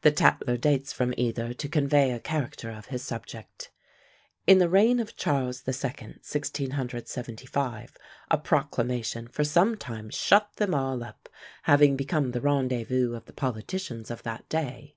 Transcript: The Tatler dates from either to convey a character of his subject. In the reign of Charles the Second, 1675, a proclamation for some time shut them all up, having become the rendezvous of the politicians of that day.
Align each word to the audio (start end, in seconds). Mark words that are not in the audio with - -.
The 0.00 0.10
Tatler 0.12 0.56
dates 0.56 0.94
from 0.94 1.12
either 1.18 1.52
to 1.52 1.68
convey 1.68 2.10
a 2.12 2.18
character 2.18 2.70
of 2.70 2.86
his 2.86 3.02
subject. 3.02 3.70
In 4.46 4.56
the 4.56 4.70
reign 4.70 4.98
of 4.98 5.14
Charles 5.14 5.60
the 5.64 5.74
Second, 5.74 6.20
1675, 6.26 7.94
a 8.30 8.38
proclamation 8.38 9.28
for 9.28 9.44
some 9.44 9.76
time 9.76 10.08
shut 10.08 10.48
them 10.56 10.74
all 10.74 11.04
up, 11.04 11.28
having 11.64 11.96
become 11.98 12.30
the 12.30 12.40
rendezvous 12.40 13.12
of 13.14 13.26
the 13.26 13.34
politicians 13.34 14.10
of 14.10 14.22
that 14.22 14.48
day. 14.48 14.96